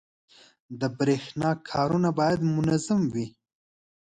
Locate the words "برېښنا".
0.99-1.51